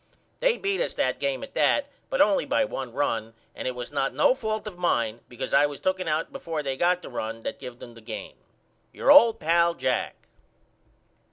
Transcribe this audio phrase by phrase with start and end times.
[0.39, 3.91] They beat us that game at that but only by one run and it was
[3.91, 7.41] not no fault of mine because I was tooken out before they got the run
[7.41, 8.33] that give them the game.
[8.91, 10.15] Your old pal, JACK.